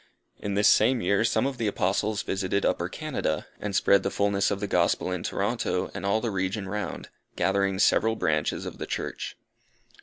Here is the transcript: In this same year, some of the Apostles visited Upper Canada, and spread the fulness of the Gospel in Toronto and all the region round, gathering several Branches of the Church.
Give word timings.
In 0.39 0.55
this 0.55 0.67
same 0.67 0.99
year, 0.99 1.23
some 1.23 1.45
of 1.45 1.59
the 1.59 1.67
Apostles 1.67 2.23
visited 2.23 2.65
Upper 2.65 2.89
Canada, 2.89 3.45
and 3.59 3.75
spread 3.75 4.01
the 4.01 4.09
fulness 4.09 4.49
of 4.49 4.59
the 4.59 4.65
Gospel 4.65 5.11
in 5.11 5.21
Toronto 5.21 5.91
and 5.93 6.07
all 6.07 6.19
the 6.21 6.31
region 6.31 6.67
round, 6.67 7.09
gathering 7.35 7.77
several 7.77 8.15
Branches 8.15 8.65
of 8.65 8.79
the 8.79 8.87
Church. 8.87 9.37